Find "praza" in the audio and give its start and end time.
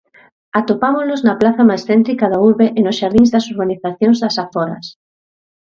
1.41-1.63